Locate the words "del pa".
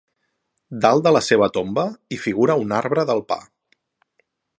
3.11-3.39